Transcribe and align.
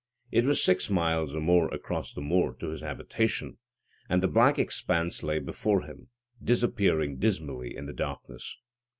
It 0.31 0.47
was 0.47 0.63
six 0.63 0.89
miles 0.89 1.35
or 1.35 1.41
more 1.41 1.71
across 1.71 2.11
the 2.11 2.21
moor 2.23 2.55
to 2.55 2.69
his 2.69 2.81
habitation, 2.81 3.59
and 4.09 4.23
the 4.23 4.27
black 4.27 4.57
expanse 4.57 5.21
lay 5.21 5.37
before 5.37 5.83
him, 5.83 6.07
disappearing 6.43 7.17
dismally 7.19 7.77
in 7.77 7.85
the 7.85 7.93
darkness. 7.93 8.57